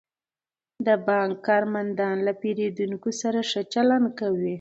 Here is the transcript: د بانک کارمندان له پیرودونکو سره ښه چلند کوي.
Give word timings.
د 0.85 0.87
بانک 1.07 1.33
کارمندان 1.47 2.15
له 2.27 2.33
پیرودونکو 2.41 3.09
سره 3.21 3.39
ښه 3.49 3.61
چلند 3.73 4.05
کوي. 4.19 4.49